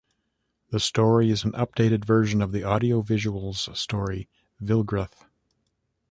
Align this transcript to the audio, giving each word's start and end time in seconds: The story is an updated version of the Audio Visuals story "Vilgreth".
The 0.71 0.79
story 0.79 1.29
is 1.29 1.43
an 1.43 1.51
updated 1.51 2.05
version 2.05 2.41
of 2.41 2.51
the 2.51 2.63
Audio 2.63 3.03
Visuals 3.03 3.77
story 3.77 4.27
"Vilgreth". 4.59 5.25